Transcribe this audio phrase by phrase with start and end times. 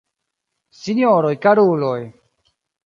[0.79, 1.97] Sinjoroj, karuloj!